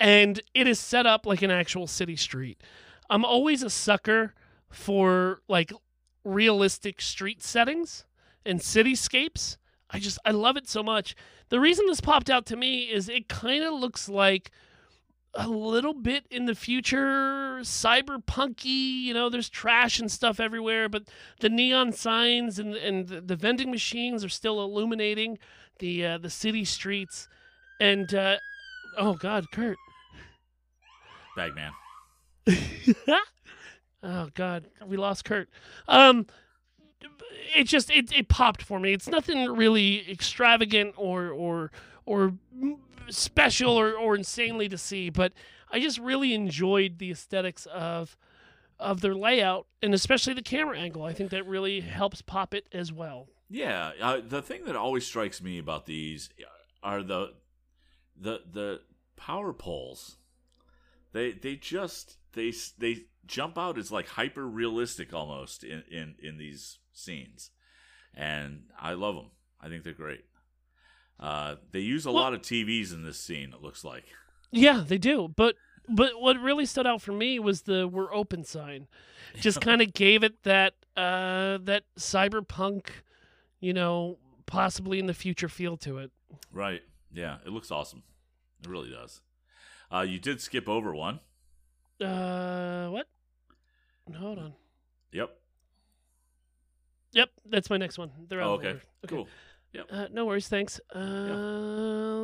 [0.00, 2.60] And it is set up like an actual city street.
[3.08, 4.34] I'm always a sucker
[4.68, 5.72] for like
[6.24, 8.04] realistic street settings
[8.44, 9.56] and cityscapes.
[9.90, 11.14] I just I love it so much.
[11.48, 14.50] The reason this popped out to me is it kind of looks like
[15.34, 21.04] a little bit in the future cyberpunky, you know, there's trash and stuff everywhere, but
[21.40, 25.38] the neon signs and and the, the vending machines are still illuminating
[25.78, 27.28] the uh, the city streets
[27.80, 28.36] and uh,
[28.96, 29.76] oh god, Kurt.
[31.36, 31.72] Bagman.
[34.02, 35.48] oh god, we lost Kurt.
[35.88, 36.26] Um
[37.54, 38.92] it just it, it popped for me.
[38.92, 41.70] It's nothing really extravagant or or
[42.06, 42.34] or
[43.08, 45.32] special or, or insanely to see, but
[45.70, 48.16] I just really enjoyed the aesthetics of
[48.78, 51.04] of their layout and especially the camera angle.
[51.04, 53.28] I think that really helps pop it as well.
[53.48, 56.30] Yeah, uh, the thing that always strikes me about these
[56.82, 57.34] are the
[58.16, 58.80] the the
[59.16, 60.16] power poles.
[61.12, 66.38] They they just they they jump out is like hyper realistic almost in, in in
[66.38, 67.50] these scenes,
[68.14, 69.30] and I love them.
[69.60, 70.24] I think they're great.
[71.20, 73.52] Uh, they use a Well- lot of TVs in this scene.
[73.52, 74.04] It looks like.
[74.50, 75.32] Yeah, they do.
[75.34, 75.56] But
[75.88, 78.88] but what really stood out for me was the "We're open" sign.
[79.40, 82.88] Just kind of gave it that uh, that cyberpunk,
[83.60, 86.10] you know, possibly in the future feel to it.
[86.52, 86.82] Right.
[87.14, 88.02] Yeah, it looks awesome.
[88.62, 89.20] It really does.
[89.92, 91.20] Uh, you did skip over one.
[92.02, 93.06] Uh, what?
[94.16, 94.52] Hold on.
[95.12, 95.30] Yep.
[97.12, 98.10] Yep, that's my next one.
[98.28, 98.68] They're out Oh, okay.
[98.68, 98.82] order.
[99.06, 99.28] Cool.
[99.90, 100.80] Uh, no worries, thanks.
[100.94, 100.98] Uh,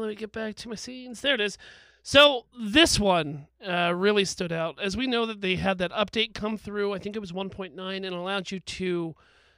[0.01, 1.21] Let me get back to my scenes.
[1.21, 1.57] There it is.
[2.03, 6.35] So this one uh, really stood out, as we know that they had that update
[6.35, 6.93] come through.
[6.95, 9.15] I think it was 1.9, and allowed you to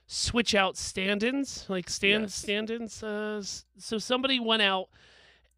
[0.06, 2.34] switch out stand-ins, like stand Yes.
[2.34, 3.02] stand-ins.
[3.02, 3.42] Uh,
[3.78, 4.88] so somebody went out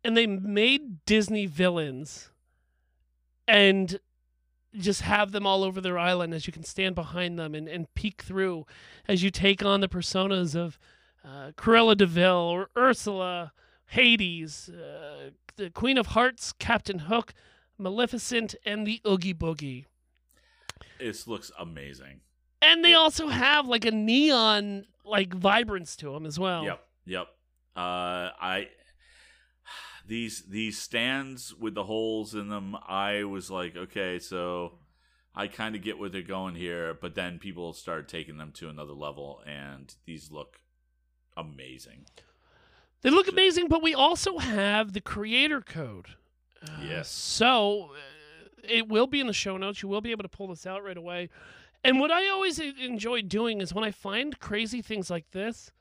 [0.04, 2.30] and they made Disney villains,
[3.48, 3.98] and
[4.74, 7.92] just have them all over their island as you can stand behind them and, and
[7.94, 8.66] peek through
[9.06, 10.78] as you take on the personas of
[11.24, 13.52] uh, Cruella de Vil or Ursula,
[13.86, 17.34] Hades, uh, the Queen of Hearts, Captain Hook,
[17.78, 19.84] Maleficent, and the Oogie Boogie.
[20.98, 22.20] This looks amazing.
[22.60, 26.64] And they also have like a neon like vibrance to them as well.
[26.64, 26.84] Yep.
[27.06, 27.26] Yep.
[27.74, 28.68] Uh, I
[30.12, 32.76] these these stands with the holes in them.
[32.86, 34.74] I was like, okay, so
[35.34, 38.68] I kind of get where they're going here, but then people start taking them to
[38.68, 40.60] another level, and these look
[41.34, 42.04] amazing.
[43.00, 46.08] They look amazing, but we also have the creator code.
[46.62, 47.08] Uh, Yes.
[47.08, 49.82] So uh, it will be in the show notes.
[49.82, 51.30] You will be able to pull this out right away.
[51.84, 55.72] And what I always enjoy doing is when I find crazy things like this,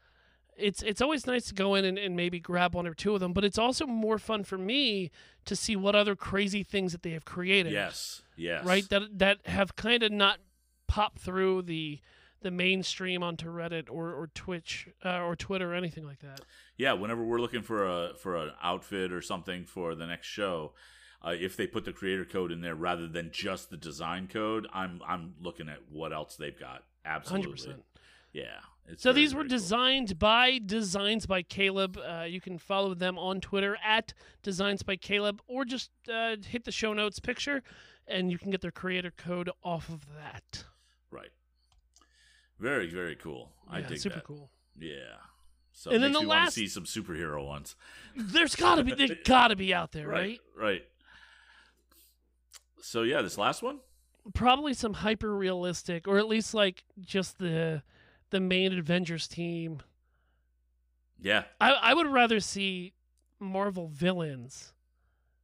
[0.61, 3.19] it's it's always nice to go in and, and maybe grab one or two of
[3.19, 3.33] them.
[3.33, 5.11] But it's also more fun for me
[5.45, 7.71] to see what other crazy things that they have created.
[7.73, 8.21] Yes.
[8.37, 8.63] Yes.
[8.65, 8.87] Right.
[8.89, 10.39] That that have kind of not
[10.87, 11.99] popped through the
[12.41, 16.41] the mainstream onto Reddit or or Twitch uh, or Twitter or anything like that.
[16.77, 20.73] yeah whenever we're looking for a for an outfit or something for the next show
[21.23, 24.65] uh, if they put the creator code in there rather than just the design code
[24.73, 27.83] i'm i'm looking at what else they've got absolutely Hundred percent.
[28.33, 29.49] yeah it's So very, these were cool.
[29.49, 31.97] designed by Designs by Caleb.
[31.97, 34.13] Uh, you can follow them on Twitter at
[34.43, 37.63] Designs by Caleb, or just uh, hit the show notes picture,
[38.07, 40.65] and you can get their creator code off of that.
[41.11, 41.29] right
[42.59, 44.51] very very cool i Yeah, dig super that cool.
[44.77, 45.17] yeah
[45.73, 47.75] so And then the me want to last- see some superhero ones
[48.15, 50.39] There's gotta be, they gotta be out there, right?
[50.55, 50.83] right
[52.81, 53.79] so yeah this last one
[54.35, 57.81] Probably some hyper realistic, or at least like just the
[58.31, 59.81] the main Avengers team.
[61.21, 62.93] yeah I I would rather see
[63.39, 64.73] Marvel villains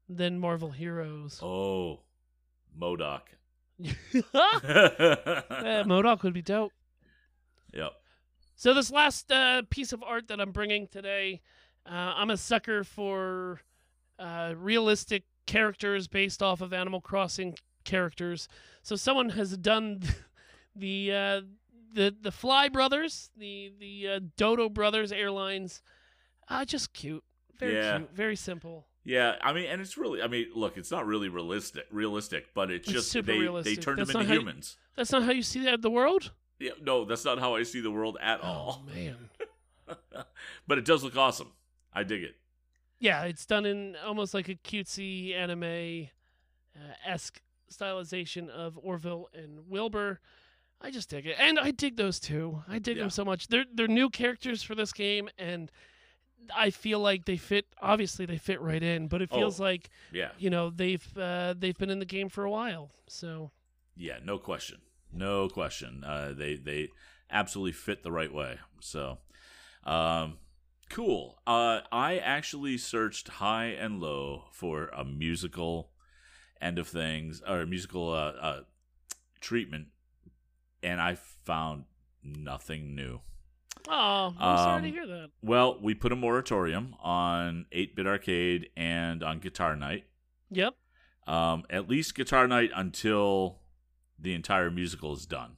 [0.10, 1.40] than Marvel heroes.
[1.44, 2.00] oh
[2.80, 3.22] MODOK
[3.80, 6.72] Eh, MODOK would be dope.
[7.74, 7.92] yep
[8.56, 11.42] So this last uh, piece of art that I'm bringing today,
[11.86, 13.62] uh, I'm a sucker for
[14.20, 18.48] uh, realistic characters based off of Animal Crossing characters.
[18.82, 20.02] So someone has done
[20.76, 21.42] the uh,
[21.94, 25.82] the the Fly Brothers, the the uh, Dodo Brothers Airlines.
[26.50, 27.24] Uh, just cute,
[27.60, 27.98] very Yeah.
[27.98, 28.88] cute, very simple.
[29.04, 32.70] Yeah, I mean, and it's really, I mean, look, it's not really realistic, realistic, but
[32.70, 33.82] it's It's just they they realistic.
[33.82, 34.78] turned That's them into how you- humans.
[34.96, 36.32] That's not how you see that the world.
[36.60, 38.84] Yeah, no, that's not how I see the world at all.
[38.86, 38.96] Oh all.
[38.96, 39.30] man.
[40.68, 41.52] but it does look awesome.
[41.94, 42.36] I dig it.
[43.00, 46.10] Yeah, it's done in almost like a cutesy anime
[46.76, 50.20] uh, esque stylization of Orville and Wilbur.
[50.82, 52.64] I just dig it, and I dig those two.
[52.68, 53.04] I dig Yeah.
[53.04, 53.48] them so much.
[53.48, 55.72] They're they're new characters for this game, and
[56.56, 57.66] I feel like they fit.
[57.82, 59.64] Obviously, they fit right in, but it feels Oh.
[59.64, 62.92] like Yeah, you know they've uh, they've been in the game for a while.
[63.08, 63.52] So
[63.96, 64.80] yeah, no question,
[65.12, 66.04] no question.
[66.04, 66.90] Uh, they they
[67.30, 68.60] absolutely fit the right way.
[68.80, 69.18] So,
[69.84, 70.38] um,
[70.90, 71.40] cool.
[71.48, 75.90] Uh, I actually searched high and low for a musical
[76.62, 78.62] end of things or musical uh, uh,
[79.42, 79.88] treatment,
[80.88, 81.84] and I found
[82.24, 83.20] nothing new.
[83.90, 85.30] oh, I'm sorry to Um, hear that.
[85.42, 90.06] Well, we put a moratorium on 8 Bit Arcade and on Guitar Night.
[90.50, 90.76] Yep.
[91.26, 93.60] Um, at least Guitar Night until
[94.20, 95.58] the entire musical is done.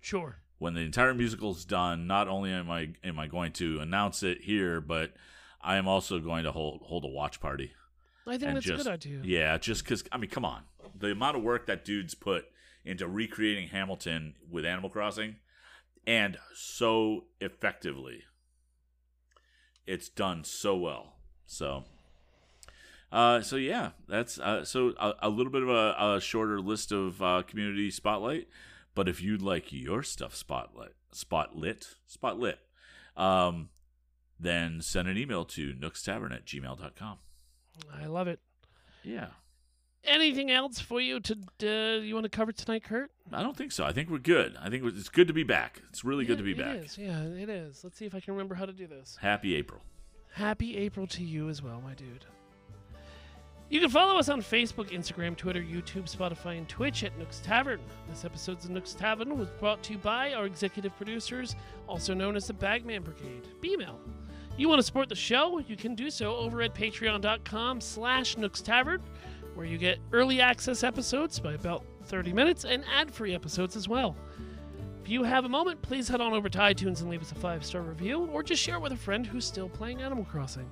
[0.00, 0.38] Sure.
[0.58, 4.22] When the entire musical is done, not only am I am I going to announce
[4.22, 5.12] it here, but
[5.60, 7.72] I am also going to hold hold a watch party.
[8.26, 9.20] I think that's a just- good idea.
[9.24, 10.62] Yeah, just because I mean, come on,
[10.98, 12.46] the amount of work that dude's put
[12.86, 15.36] into recreating Hamilton with Animal Crossing,
[16.06, 18.22] and so effectively,
[19.86, 21.14] it's done so well.
[21.46, 21.84] So,
[23.12, 26.92] uh, so yeah, that's uh, so a, a little bit of a, a shorter list
[26.92, 28.48] of uh, community spotlight.
[28.94, 32.56] But if you'd like your stuff spotlight, spotlit, spotlit,
[33.16, 33.68] um,
[34.40, 37.18] then send an email to nookstavern at gmail.com.
[37.92, 38.40] I love it.
[39.02, 39.28] Yeah.
[40.04, 43.10] Anything else for you to uh, you want to cover tonight, Kurt?
[43.32, 43.84] I don't think so.
[43.84, 44.56] I think we're good.
[44.60, 45.82] I think it's good to be back.
[45.90, 46.76] It's really good to be Yeah, back.
[46.76, 46.98] It is.
[46.98, 47.82] Yeah, it is.
[47.82, 49.16] Let's see if I can remember how to do this.
[49.20, 49.80] Happy April.
[50.32, 52.24] Happy April to you as well, my dude.
[53.68, 57.80] You can follow us on Facebook, Instagram, Twitter, YouTube, Spotify, and Twitch at Nook's Tavern.
[58.08, 61.56] This episode's of Nook's Tavern was brought to you by our executive producers,
[61.88, 63.98] also known as the Bagman Brigade, B-Mail.
[64.56, 65.58] You want to support the show?
[65.58, 69.02] You can do so over at patreon.com slash Nook's Tavern,
[69.56, 74.16] where you get early access episodes by about 30 minutes and ad-free episodes as well.
[75.02, 77.36] If you have a moment, please head on over to iTunes and leave us a
[77.36, 80.68] five star review, or just share it with a friend who's still playing Animal Crossing.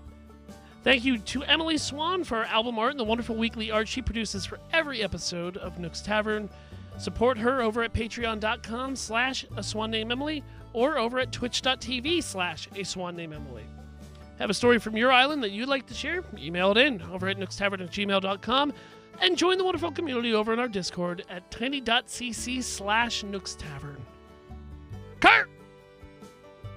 [0.83, 4.03] Thank you to Emily Swan for our album art and the wonderful weekly art she
[4.03, 6.51] produces for every episode of Nook's Tavern.
[6.99, 12.69] Support her over at patreon.com slash a swan named Emily or over at twitch.tv slash
[12.77, 13.65] a swan named Emily.
[14.39, 16.25] Have a story from your island that you'd like to share?
[16.37, 18.73] Email it in over at nookstavern at gmail.com
[19.21, 24.01] and join the wonderful community over in our Discord at tiny.cc slash nookstavern.
[25.21, 25.49] Kurt!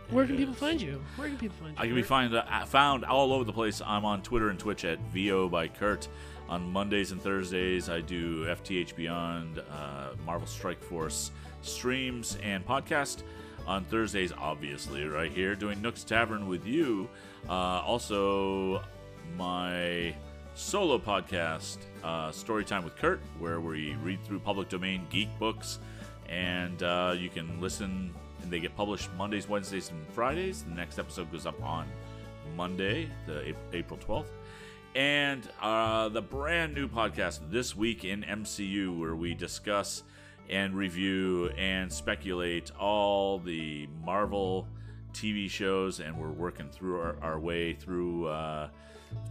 [0.10, 1.03] Where can people find you?
[1.18, 1.84] Where can people find you?
[1.84, 3.82] I can be find, uh, found all over the place.
[3.86, 6.08] I'm on Twitter and Twitch at VO by Kurt.
[6.47, 11.32] On Mondays and Thursdays, I do FTH Beyond, uh, Marvel Strike Force
[11.62, 13.24] streams and podcast.
[13.66, 17.10] On Thursdays, obviously, right here, doing Nook's Tavern with you.
[17.50, 18.84] Uh, also,
[19.38, 20.14] my
[20.54, 25.80] solo podcast, uh, Storytime with Kurt, where we read through public domain geek books.
[26.28, 30.64] And uh, you can listen, and they get published Mondays, Wednesdays, and Fridays.
[30.64, 31.88] The next episode goes up on
[32.58, 34.26] Monday, the April 12th.
[34.95, 40.04] And uh, the brand new podcast, This Week in MCU, where we discuss
[40.50, 44.68] and review and speculate all the Marvel
[45.18, 48.70] TV shows, and we're working through our, our way through uh,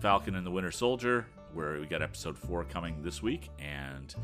[0.01, 4.15] Falcon and the Winter Soldier, where we got episode four coming this week, and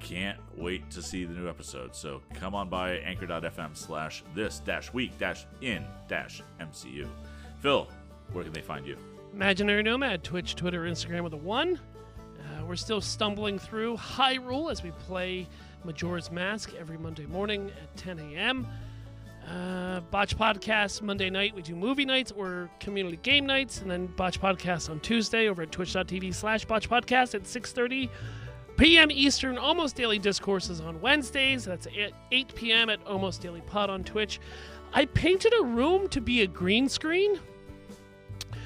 [0.00, 1.94] can't wait to see the new episode.
[1.94, 7.06] So come on by anchor.fm slash this dash week dash in dash MCU.
[7.60, 7.86] Phil,
[8.32, 8.96] where can they find you?
[9.34, 11.78] Imaginary Nomad, Twitch, Twitter, Instagram with a one.
[12.38, 15.46] Uh, we're still stumbling through Hyrule as we play
[15.84, 18.66] Majora's Mask every Monday morning at 10 a.m.
[19.48, 21.54] Uh, Botch Podcast Monday night.
[21.54, 25.62] We do movie nights or community game nights, and then Botch Podcast on Tuesday over
[25.62, 28.08] at twitch.tv slash Botch Podcast at 6.30
[28.76, 29.10] p.m.
[29.10, 29.58] Eastern.
[29.58, 31.64] Almost Daily Discourses on Wednesdays.
[31.64, 32.88] That's at 8 p.m.
[32.88, 34.40] at Almost Daily Pod on Twitch.
[34.94, 37.38] I painted a room to be a green screen.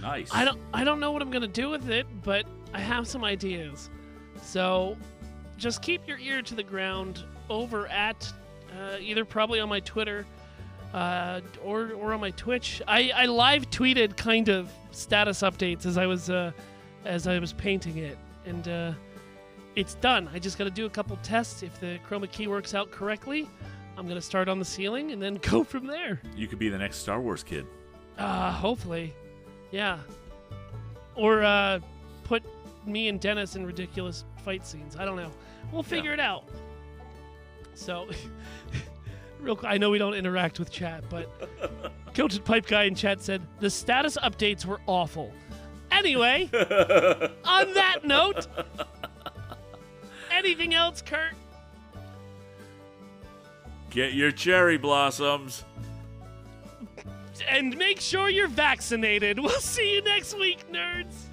[0.00, 0.28] Nice.
[0.32, 3.24] I don't I don't know what I'm gonna do with it, but I have some
[3.24, 3.90] ideas.
[4.42, 4.96] So
[5.56, 8.32] just keep your ear to the ground over at
[8.78, 10.24] uh, either probably on my Twitter
[10.94, 12.82] uh, or or on my Twitch.
[12.86, 16.52] I, I live tweeted kind of status updates as I was uh,
[17.04, 18.92] as I was painting it, and uh,
[19.76, 20.28] it's done.
[20.32, 21.62] I just got to do a couple tests.
[21.62, 23.48] If the chroma key works out correctly,
[23.96, 26.20] I'm gonna start on the ceiling and then go from there.
[26.36, 27.66] You could be the next Star Wars kid.
[28.16, 29.14] Uh, hopefully.
[29.70, 29.98] Yeah.
[31.14, 31.80] Or uh,
[32.24, 32.42] put
[32.86, 34.96] me and Dennis in ridiculous fight scenes.
[34.96, 35.30] I don't know.
[35.72, 36.44] We'll figure it out.
[37.74, 38.08] So,
[39.40, 41.30] real quick, I know we don't interact with chat, but
[42.14, 45.32] Coated Pipe Guy in chat said the status updates were awful.
[45.90, 46.48] Anyway,
[47.44, 48.46] on that note,
[50.30, 51.34] anything else, Kurt?
[53.90, 55.64] Get your cherry blossoms.
[57.48, 59.38] And make sure you're vaccinated.
[59.38, 61.27] We'll see you next week, nerds.